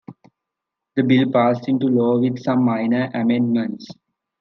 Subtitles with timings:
[0.95, 3.85] The Bill passed into law with some minor amendments.